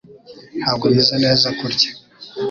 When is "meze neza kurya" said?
0.95-1.89